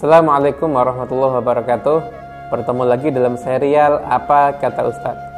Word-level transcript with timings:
Assalamualaikum 0.00 0.72
warahmatullahi 0.72 1.44
wabarakatuh. 1.44 1.98
Bertemu 2.48 2.82
lagi 2.88 3.12
dalam 3.12 3.36
serial 3.36 4.00
Apa 4.08 4.56
Kata 4.56 4.88
Ustadz 4.88 5.28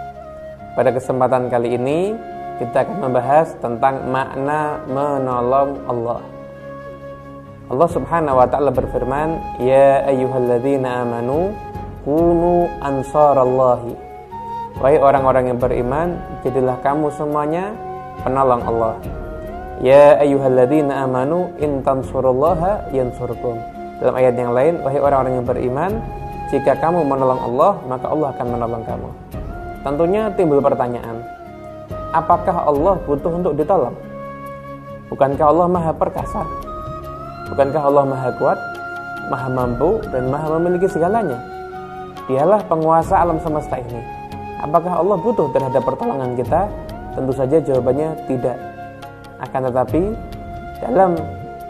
Pada 0.78 0.94
kesempatan 0.94 1.50
kali 1.50 1.74
ini 1.74 2.14
Kita 2.62 2.86
akan 2.86 3.10
membahas 3.10 3.58
tentang 3.58 4.06
makna 4.06 4.78
menolong 4.86 5.82
Allah. 5.90 6.22
Allah 7.74 7.88
subhanahu 7.90 8.38
wa 8.38 8.46
ta'ala 8.46 8.70
berfirman 8.70 9.58
Ya 9.58 10.06
ayyuhalladzina 10.06 11.10
amanu 11.10 11.50
Kunu 12.06 12.70
ansarallahi. 12.86 13.98
Wahai 14.78 15.02
orang-orang 15.02 15.50
yang 15.50 15.58
beriman 15.58 16.14
Jadilah 16.46 16.78
kamu 16.86 17.10
semuanya 17.10 17.74
penolong 18.22 18.62
Allah. 18.62 18.94
Ya 19.82 20.22
ayyuhalladzina 20.22 21.02
amanu 21.02 21.50
in 21.58 21.82
tansurullaha 21.82 22.94
yansurkum. 22.94 23.81
Dalam 24.02 24.18
ayat 24.18 24.34
yang 24.34 24.50
lain, 24.50 24.82
wahai 24.82 24.98
orang-orang 24.98 25.32
yang 25.38 25.46
beriman, 25.46 25.92
jika 26.50 26.74
kamu 26.74 27.06
menolong 27.06 27.38
Allah, 27.38 27.78
maka 27.86 28.10
Allah 28.10 28.34
akan 28.34 28.46
menolong 28.50 28.82
kamu. 28.82 29.08
Tentunya 29.86 30.22
timbul 30.34 30.58
pertanyaan, 30.58 31.22
apakah 32.10 32.66
Allah 32.66 32.98
butuh 33.06 33.30
untuk 33.30 33.54
ditolong? 33.54 33.94
Bukankah 35.06 35.46
Allah 35.54 35.66
Maha 35.70 35.92
Perkasa? 35.94 36.42
Bukankah 37.54 37.82
Allah 37.86 38.02
Maha 38.02 38.30
Kuat, 38.42 38.58
Maha 39.30 39.48
Mampu, 39.54 40.02
dan 40.10 40.34
Maha 40.34 40.58
memiliki 40.58 40.90
segalanya? 40.90 41.38
Dialah 42.26 42.58
penguasa 42.66 43.22
alam 43.22 43.38
semesta 43.38 43.78
ini. 43.78 44.02
Apakah 44.66 44.98
Allah 44.98 45.14
butuh 45.22 45.46
terhadap 45.54 45.86
pertolongan 45.86 46.34
kita? 46.34 46.66
Tentu 47.14 47.30
saja 47.38 47.62
jawabannya 47.62 48.18
tidak. 48.26 48.58
Akan 49.38 49.62
tetapi 49.70 50.02
dalam 50.82 51.14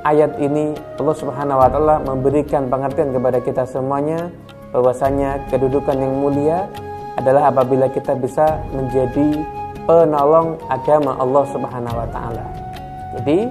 ayat 0.03 0.39
ini 0.43 0.75
Allah 0.99 1.17
Subhanahu 1.17 1.59
wa 1.59 1.69
taala 1.71 1.97
memberikan 2.03 2.67
pengertian 2.67 3.15
kepada 3.15 3.39
kita 3.39 3.63
semuanya 3.67 4.31
bahwasanya 4.75 5.47
kedudukan 5.51 5.95
yang 5.95 6.15
mulia 6.19 6.67
adalah 7.19 7.53
apabila 7.53 7.87
kita 7.93 8.17
bisa 8.19 8.59
menjadi 8.73 9.45
penolong 9.87 10.59
agama 10.71 11.19
Allah 11.19 11.45
Subhanahu 11.51 11.97
wa 11.97 12.09
taala. 12.11 12.45
Jadi 13.19 13.51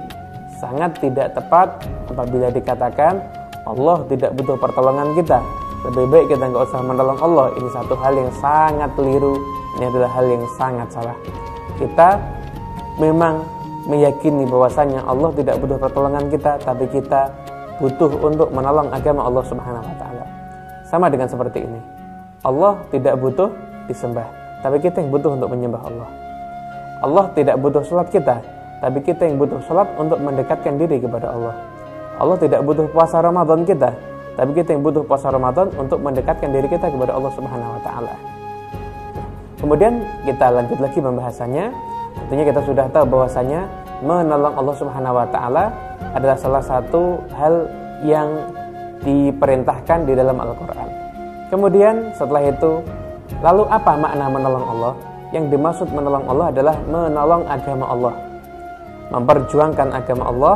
sangat 0.58 0.98
tidak 0.98 1.32
tepat 1.34 1.86
apabila 2.10 2.50
dikatakan 2.50 3.22
Allah 3.62 4.02
tidak 4.10 4.34
butuh 4.36 4.58
pertolongan 4.58 5.14
kita. 5.14 5.38
Lebih 5.82 6.06
baik 6.10 6.26
kita 6.30 6.44
nggak 6.46 6.62
usah 6.70 6.82
menolong 6.82 7.18
Allah. 7.18 7.46
Ini 7.58 7.68
satu 7.74 7.94
hal 7.98 8.14
yang 8.14 8.30
sangat 8.38 8.90
keliru. 8.94 9.34
Ini 9.78 9.90
adalah 9.90 10.10
hal 10.14 10.26
yang 10.30 10.44
sangat 10.54 10.88
salah. 10.94 11.16
Kita 11.78 12.18
memang 13.02 13.42
meyakini 13.86 14.46
bahwasanya 14.46 15.02
Allah 15.06 15.30
tidak 15.34 15.58
butuh 15.58 15.78
pertolongan 15.78 16.24
kita, 16.30 16.58
tapi 16.62 16.86
kita 16.90 17.30
butuh 17.82 18.10
untuk 18.22 18.48
menolong 18.54 18.90
agama 18.94 19.26
Allah 19.26 19.44
Subhanahu 19.46 19.82
wa 19.82 19.96
taala. 19.98 20.24
Sama 20.86 21.08
dengan 21.08 21.26
seperti 21.26 21.64
ini. 21.64 21.80
Allah 22.42 22.78
tidak 22.90 23.18
butuh 23.18 23.50
disembah, 23.86 24.26
tapi 24.62 24.82
kita 24.82 25.02
yang 25.02 25.10
butuh 25.14 25.30
untuk 25.34 25.48
menyembah 25.50 25.82
Allah. 25.82 26.08
Allah 27.02 27.24
tidak 27.34 27.58
butuh 27.58 27.82
sholat 27.82 28.10
kita, 28.10 28.38
tapi 28.82 28.98
kita 29.02 29.26
yang 29.26 29.38
butuh 29.38 29.58
sholat 29.66 29.90
untuk 29.98 30.18
mendekatkan 30.22 30.78
diri 30.78 31.02
kepada 31.02 31.34
Allah. 31.34 31.54
Allah 32.18 32.36
tidak 32.38 32.62
butuh 32.62 32.86
puasa 32.90 33.18
Ramadan 33.18 33.66
kita, 33.66 33.90
tapi 34.38 34.50
kita 34.54 34.74
yang 34.74 34.82
butuh 34.86 35.02
puasa 35.02 35.30
Ramadan 35.30 35.70
untuk 35.74 35.98
mendekatkan 35.98 36.50
diri 36.50 36.66
kita 36.70 36.86
kepada 36.90 37.14
Allah 37.14 37.32
Subhanahu 37.34 37.74
wa 37.78 37.82
taala. 37.82 38.14
Kemudian 39.62 40.02
kita 40.26 40.46
lanjut 40.50 40.78
lagi 40.82 40.98
pembahasannya 40.98 41.91
Tentunya 42.16 42.44
kita 42.48 42.60
sudah 42.64 42.86
tahu 42.92 43.04
bahwasanya 43.08 43.68
menolong 44.02 44.54
Allah 44.58 44.74
Subhanahu 44.76 45.14
wa 45.14 45.26
taala 45.30 45.64
adalah 46.12 46.36
salah 46.36 46.62
satu 46.64 47.22
hal 47.38 47.70
yang 48.02 48.28
diperintahkan 49.02 50.06
di 50.06 50.12
dalam 50.14 50.38
Al-Qur'an. 50.38 50.88
Kemudian 51.50 52.16
setelah 52.16 52.48
itu, 52.48 52.80
lalu 53.44 53.66
apa 53.68 53.92
makna 53.98 54.26
menolong 54.30 54.66
Allah? 54.78 54.94
Yang 55.32 55.44
dimaksud 55.56 55.88
menolong 55.92 56.24
Allah 56.28 56.46
adalah 56.52 56.76
menolong 56.88 57.42
agama 57.48 57.84
Allah. 57.88 58.14
Memperjuangkan 59.12 59.88
agama 59.92 60.24
Allah, 60.28 60.54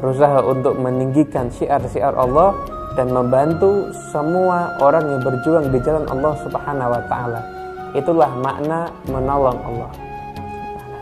berusaha 0.00 0.40
untuk 0.44 0.76
meninggikan 0.76 1.48
syiar-syiar 1.48 2.12
Allah 2.16 2.56
dan 2.96 3.12
membantu 3.12 3.92
semua 4.12 4.76
orang 4.80 5.04
yang 5.04 5.20
berjuang 5.20 5.68
di 5.68 5.78
jalan 5.84 6.08
Allah 6.08 6.32
Subhanahu 6.40 6.92
wa 6.92 7.02
taala. 7.08 7.40
Itulah 7.92 8.30
makna 8.40 8.88
menolong 9.08 9.60
Allah. 9.64 10.05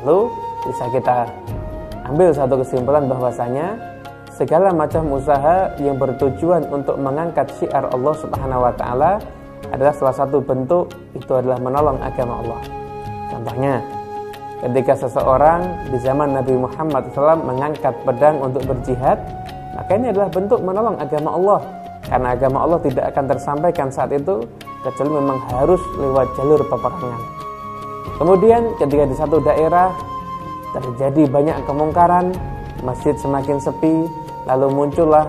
Lalu 0.04 0.28
bisa 0.68 0.84
kita 0.92 1.24
ambil 2.04 2.28
satu 2.36 2.60
kesimpulan 2.60 3.08
bahwasanya 3.08 3.80
segala 4.28 4.68
macam 4.76 5.08
usaha 5.16 5.72
yang 5.80 5.96
bertujuan 5.96 6.68
untuk 6.68 7.00
mengangkat 7.00 7.48
syiar 7.56 7.88
Allah 7.88 8.14
Subhanahu 8.20 8.68
wa 8.68 8.72
taala 8.76 9.16
adalah 9.72 9.96
salah 9.96 10.12
satu 10.12 10.44
bentuk 10.44 10.92
itu 11.16 11.32
adalah 11.32 11.56
menolong 11.56 11.96
agama 12.04 12.44
Allah. 12.44 12.60
Contohnya, 13.32 13.80
ketika 14.60 14.92
seseorang 15.08 15.88
di 15.88 15.96
zaman 16.04 16.36
Nabi 16.36 16.52
Muhammad 16.52 17.08
SAW 17.16 17.40
mengangkat 17.40 17.96
pedang 18.04 18.44
untuk 18.44 18.60
berjihad, 18.68 19.16
maka 19.72 19.90
ini 19.96 20.12
adalah 20.12 20.28
bentuk 20.28 20.60
menolong 20.60 21.00
agama 21.00 21.30
Allah. 21.32 21.60
Karena 22.04 22.36
agama 22.36 22.58
Allah 22.60 22.80
tidak 22.84 23.04
akan 23.16 23.24
tersampaikan 23.32 23.88
saat 23.88 24.12
itu 24.12 24.44
kecuali 24.84 25.10
memang 25.16 25.40
harus 25.48 25.80
lewat 25.96 26.28
jalur 26.36 26.60
peperangan. 26.68 27.43
Kemudian 28.14 28.78
ketika 28.78 29.04
di 29.10 29.16
satu 29.18 29.42
daerah 29.42 29.90
terjadi 30.70 31.26
banyak 31.30 31.56
kemungkaran, 31.66 32.30
masjid 32.86 33.14
semakin 33.18 33.58
sepi, 33.58 34.06
lalu 34.46 34.66
muncullah 34.70 35.26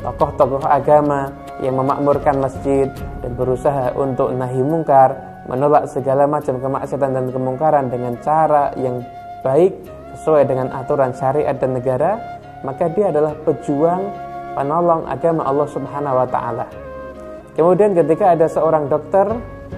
tokoh-tokoh 0.00 0.64
agama 0.64 1.30
yang 1.60 1.78
memakmurkan 1.78 2.42
masjid 2.42 2.90
dan 3.22 3.32
berusaha 3.38 3.92
untuk 3.94 4.32
nahi 4.34 4.60
mungkar, 4.64 5.14
menolak 5.46 5.86
segala 5.90 6.26
macam 6.26 6.58
kemaksiatan 6.58 7.10
dan 7.12 7.26
kemungkaran 7.30 7.86
dengan 7.92 8.16
cara 8.24 8.72
yang 8.80 9.04
baik 9.44 9.74
sesuai 10.16 10.48
dengan 10.48 10.72
aturan 10.74 11.12
syariat 11.12 11.54
dan 11.56 11.76
negara, 11.76 12.18
maka 12.66 12.88
dia 12.90 13.10
adalah 13.10 13.36
pejuang 13.46 14.02
penolong 14.54 15.08
agama 15.08 15.42
Allah 15.44 15.68
Subhanahu 15.70 16.18
wa 16.18 16.28
taala. 16.28 16.66
Kemudian 17.52 17.92
ketika 17.92 18.32
ada 18.32 18.46
seorang 18.48 18.88
dokter 18.88 19.28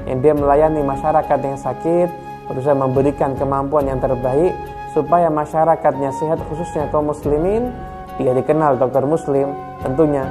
yang 0.04 0.18
dia 0.20 0.32
melayani 0.36 0.84
masyarakat 0.84 1.38
yang 1.40 1.58
sakit, 1.58 2.08
berusaha 2.48 2.76
memberikan 2.76 3.32
kemampuan 3.36 3.88
yang 3.88 4.00
terbaik 4.00 4.52
supaya 4.92 5.32
masyarakatnya 5.32 6.12
sehat 6.14 6.38
khususnya 6.46 6.86
kaum 6.92 7.10
muslimin, 7.10 7.72
dia 8.20 8.30
dikenal 8.30 8.78
dokter 8.78 9.02
muslim, 9.02 9.50
tentunya 9.82 10.28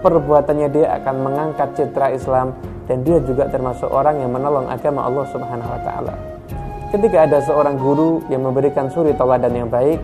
perbuatannya 0.00 0.68
dia 0.72 0.86
akan 1.02 1.14
mengangkat 1.22 1.68
citra 1.76 2.14
Islam 2.14 2.56
dan 2.90 3.06
dia 3.06 3.22
juga 3.22 3.46
termasuk 3.46 3.86
orang 3.90 4.18
yang 4.18 4.34
menolong 4.34 4.66
agama 4.66 5.06
Allah 5.06 5.26
Subhanahu 5.30 5.70
wa 5.70 5.80
taala. 5.84 6.14
Ketika 6.90 7.24
ada 7.24 7.38
seorang 7.40 7.80
guru 7.80 8.20
yang 8.28 8.44
memberikan 8.44 8.92
suri 8.92 9.16
tauladan 9.16 9.54
yang 9.54 9.68
baik, 9.72 9.96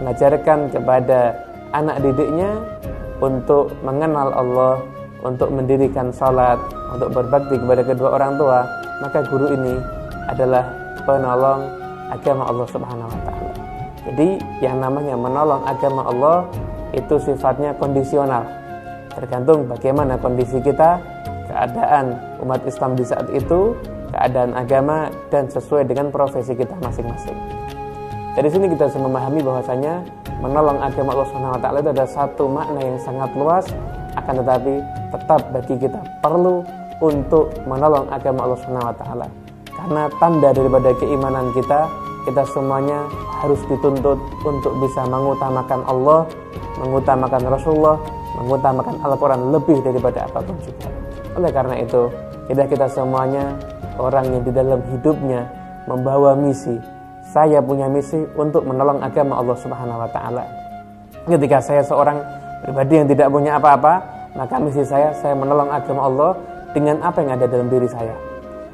mengajarkan 0.00 0.72
kepada 0.72 1.36
anak 1.76 2.00
didiknya 2.00 2.56
untuk 3.20 3.76
mengenal 3.84 4.32
Allah, 4.32 4.80
untuk 5.20 5.52
mendirikan 5.52 6.08
salat, 6.12 6.56
untuk 6.92 7.12
berbakti 7.12 7.60
kepada 7.60 7.82
kedua 7.84 8.08
orang 8.16 8.40
tua, 8.40 8.64
maka 9.04 9.20
guru 9.28 9.52
ini 9.52 9.76
adalah 10.28 10.64
penolong 11.04 11.60
agama 12.10 12.42
Allah 12.48 12.66
Subhanahu 12.68 13.08
wa 13.08 13.20
taala. 13.24 13.52
Jadi 14.08 14.28
yang 14.64 14.80
namanya 14.80 15.14
menolong 15.14 15.62
agama 15.68 16.08
Allah 16.08 16.38
itu 16.96 17.20
sifatnya 17.20 17.76
kondisional. 17.76 18.42
Tergantung 19.12 19.68
bagaimana 19.68 20.16
kondisi 20.16 20.58
kita, 20.62 20.98
keadaan 21.50 22.16
umat 22.40 22.64
Islam 22.64 22.96
di 22.96 23.04
saat 23.04 23.28
itu, 23.30 23.76
keadaan 24.10 24.56
agama 24.56 25.12
dan 25.28 25.46
sesuai 25.46 25.86
dengan 25.86 26.08
profesi 26.08 26.56
kita 26.56 26.72
masing-masing. 26.80 27.36
Dari 28.30 28.48
sini 28.48 28.70
kita 28.70 28.88
bisa 28.88 28.98
memahami 29.02 29.42
bahwasanya 29.42 30.06
menolong 30.40 30.78
agama 30.80 31.12
Allah 31.12 31.28
Subhanahu 31.28 31.56
wa 31.58 31.60
taala 31.60 31.78
itu 31.82 31.90
ada 31.92 32.06
satu 32.06 32.44
makna 32.48 32.80
yang 32.80 32.98
sangat 33.02 33.30
luas 33.36 33.66
akan 34.16 34.34
tetapi 34.42 34.74
tetap 35.10 35.40
bagi 35.50 35.74
kita 35.76 36.00
perlu 36.22 36.62
untuk 37.00 37.50
menolong 37.66 38.06
agama 38.12 38.46
Allah 38.46 38.58
Subhanahu 38.62 38.90
wa 38.92 38.96
taala. 38.96 39.26
Karena 39.70 40.02
tanda 40.20 40.48
daripada 40.52 40.92
keimanan 41.00 41.50
kita, 41.56 41.88
kita 42.28 42.42
semuanya 42.52 43.08
harus 43.40 43.60
dituntut 43.64 44.20
untuk 44.44 44.72
bisa 44.84 45.08
mengutamakan 45.08 45.80
Allah, 45.88 46.28
mengutamakan 46.76 47.40
Rasulullah, 47.48 47.96
mengutamakan 48.36 48.94
Al-Qur'an 49.00 49.40
lebih 49.48 49.80
daripada 49.80 50.28
apa 50.28 50.44
pun 50.44 50.56
juga. 50.60 50.88
Oleh 51.40 51.48
karena 51.48 51.80
itu, 51.80 52.12
kita 52.52 52.68
kita 52.68 52.86
semuanya 52.92 53.56
orang 53.96 54.28
yang 54.28 54.42
di 54.44 54.52
dalam 54.52 54.80
hidupnya 54.92 55.48
membawa 55.88 56.36
misi. 56.36 56.76
Saya 57.30 57.62
punya 57.62 57.86
misi 57.86 58.20
untuk 58.36 58.66
menolong 58.68 59.00
agama 59.00 59.40
Allah 59.40 59.56
Subhanahu 59.56 60.02
wa 60.02 60.10
taala. 60.12 60.44
Ketika 61.24 61.62
saya 61.62 61.80
seorang 61.80 62.20
pribadi 62.66 63.00
yang 63.00 63.08
tidak 63.08 63.28
punya 63.32 63.56
apa-apa, 63.56 64.19
maka 64.34 64.56
misi 64.62 64.86
saya 64.86 65.10
saya 65.16 65.34
menolong 65.34 65.70
agama 65.70 66.06
Allah 66.06 66.32
dengan 66.70 67.02
apa 67.02 67.18
yang 67.22 67.34
ada 67.34 67.46
dalam 67.50 67.66
diri 67.66 67.88
saya. 67.90 68.14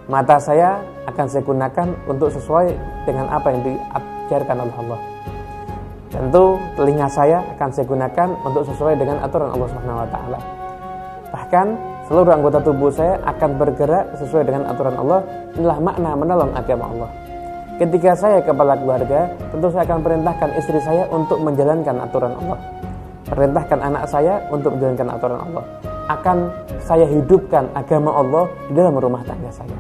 Mata 0.07 0.39
saya 0.39 0.79
akan 1.11 1.27
saya 1.27 1.43
gunakan 1.43 1.89
untuk 2.07 2.31
sesuai 2.31 2.67
dengan 3.09 3.27
apa 3.27 3.51
yang 3.51 3.61
diajarkan 3.67 4.57
oleh 4.63 4.77
Allah. 4.87 5.01
Tentu 6.07 6.45
telinga 6.79 7.09
saya 7.11 7.43
akan 7.59 7.69
saya 7.75 7.85
gunakan 7.91 8.29
untuk 8.47 8.63
sesuai 8.71 8.95
dengan 8.95 9.19
aturan 9.27 9.51
Allah 9.51 9.69
Subhanahu 9.69 10.03
wa 10.07 10.09
taala. 10.09 10.39
Bahkan 11.35 11.67
seluruh 12.07 12.33
anggota 12.33 12.59
tubuh 12.63 12.91
saya 12.95 13.19
akan 13.27 13.51
bergerak 13.59 14.15
sesuai 14.23 14.47
dengan 14.47 14.71
aturan 14.71 14.95
Allah. 14.95 15.21
Inilah 15.59 15.79
makna 15.83 16.11
menolong 16.15 16.53
agama 16.55 16.85
Allah. 16.95 17.11
Ketika 17.77 18.17
saya 18.17 18.39
kepala 18.41 18.79
keluarga, 18.79 19.29
tentu 19.53 19.69
saya 19.69 19.85
akan 19.85 20.01
perintahkan 20.01 20.51
istri 20.57 20.81
saya 20.81 21.05
untuk 21.13 21.43
menjalankan 21.43 21.99
aturan 22.01 22.33
Allah. 22.47 22.59
Perintahkan 23.27 23.79
anak 23.83 24.07
saya 24.07 24.39
untuk 24.55 24.79
menjalankan 24.79 25.19
aturan 25.19 25.41
Allah. 25.51 25.65
Akan 26.07 26.47
saya 26.79 27.03
hidupkan 27.11 27.67
agama 27.75 28.15
Allah 28.15 28.47
di 28.71 28.73
dalam 28.79 28.95
rumah 28.95 29.27
tangga 29.27 29.51
saya. 29.51 29.79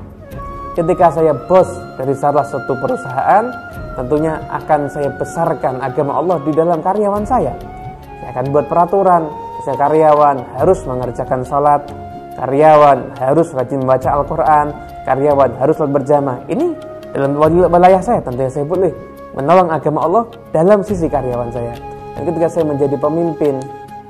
Ketika 0.74 1.08
saya 1.08 1.32
bos 1.32 1.70
dari 1.96 2.12
salah 2.12 2.42
satu 2.42 2.74
perusahaan, 2.76 3.48
tentunya 3.96 4.36
akan 4.50 4.90
saya 4.92 5.08
besarkan 5.14 5.80
agama 5.80 6.18
Allah 6.18 6.36
di 6.42 6.52
dalam 6.52 6.82
karyawan 6.82 7.24
saya. 7.24 7.54
Saya 8.20 8.28
akan 8.34 8.44
buat 8.52 8.66
peraturan, 8.66 9.30
saya 9.64 9.76
karyawan 9.78 10.36
harus 10.60 10.78
mengerjakan 10.84 11.40
sholat, 11.46 11.80
karyawan 12.36 13.14
harus 13.16 13.48
rajin 13.56 13.80
membaca 13.80 14.10
Al-Quran, 14.20 14.66
karyawan 15.08 15.50
harus 15.56 15.76
berjamaah. 15.80 16.44
Ini 16.50 16.66
dalam 17.14 17.40
wilayah 17.40 18.02
saya 18.02 18.20
tentunya 18.20 18.52
saya 18.52 18.66
boleh 18.68 18.92
menolong 19.32 19.72
agama 19.72 20.04
Allah 20.04 20.24
dalam 20.52 20.84
sisi 20.84 21.08
karyawan 21.08 21.48
saya. 21.54 21.95
Ketika 22.16 22.48
saya 22.48 22.64
menjadi 22.64 22.96
pemimpin, 22.96 23.60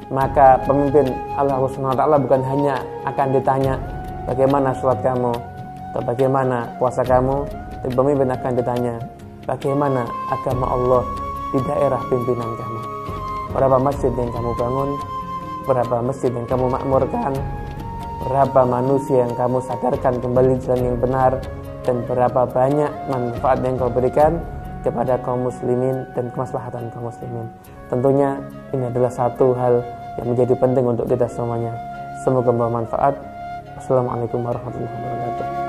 maka 0.08 0.62
pemimpin 0.62 1.10
Allah 1.34 1.66
SWT 1.66 2.02
bukan 2.22 2.42
hanya 2.46 2.78
akan 3.02 3.34
ditanya 3.34 3.74
bagaimana 4.30 4.70
sholat 4.78 5.02
kamu? 5.02 5.34
atau 5.96 6.12
bagaimana 6.12 6.68
puasa 6.76 7.00
kamu, 7.00 7.48
tapi 7.80 7.92
pemimpin 7.96 8.28
akan 8.28 8.52
ditanya 8.52 8.94
bagaimana 9.48 10.04
agama 10.28 10.68
Allah 10.68 11.02
di 11.56 11.58
daerah 11.64 12.00
pimpinan 12.12 12.52
kamu. 12.52 12.80
Berapa 13.56 13.80
masjid 13.80 14.12
yang 14.12 14.28
kamu 14.28 14.52
bangun, 14.60 14.90
berapa 15.64 15.96
masjid 16.04 16.28
yang 16.28 16.44
kamu 16.44 16.68
makmurkan, 16.68 17.32
berapa 18.28 18.60
manusia 18.68 19.24
yang 19.24 19.32
kamu 19.32 19.56
sadarkan 19.64 20.20
kembali 20.20 20.60
jalan 20.68 20.84
yang 20.84 20.98
benar, 21.00 21.32
dan 21.88 22.04
berapa 22.04 22.44
banyak 22.44 22.92
manfaat 23.08 23.64
yang 23.64 23.80
kau 23.80 23.88
berikan 23.88 24.36
kepada 24.84 25.16
kaum 25.24 25.48
muslimin 25.48 26.04
dan 26.12 26.28
kemaslahatan 26.28 26.92
kaum 26.92 27.08
muslimin. 27.08 27.48
Tentunya 27.86 28.38
ini 28.74 28.90
adalah 28.90 29.10
satu 29.10 29.54
hal 29.54 29.78
yang 30.18 30.34
menjadi 30.34 30.54
penting 30.58 30.84
untuk 30.86 31.06
kita 31.06 31.30
semuanya. 31.30 31.70
Semoga 32.26 32.50
membawa 32.50 32.82
manfaat. 32.82 33.14
Assalamualaikum 33.78 34.42
warahmatullahi 34.42 34.90
wabarakatuh. 34.90 35.65